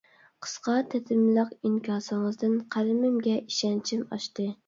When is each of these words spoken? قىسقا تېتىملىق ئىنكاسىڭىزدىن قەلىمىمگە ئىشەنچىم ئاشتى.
قىسقا 0.43 0.77
تېتىملىق 0.93 1.51
ئىنكاسىڭىزدىن 1.69 2.57
قەلىمىمگە 2.77 3.37
ئىشەنچىم 3.43 4.05
ئاشتى. 4.17 4.51